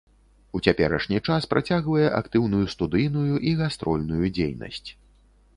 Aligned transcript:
У 0.59 0.61
цяперашні 0.69 1.19
час 1.27 1.47
працягвае 1.51 2.07
актыўную 2.21 2.65
студыйную 2.73 3.33
і 3.51 3.55
гастрольную 3.63 4.25
дзейнасць. 4.39 4.89